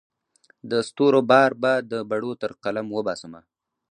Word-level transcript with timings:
د 0.69 0.71
ستورو 0.87 1.21
بار 1.29 1.51
به 1.61 1.73
د 1.91 1.93
بڼو 2.09 2.31
تر 2.41 2.51
قلم 2.63 2.87
وباسمه 2.97 3.41